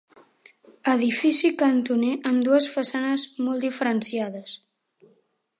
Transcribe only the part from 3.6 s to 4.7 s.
diferenciades.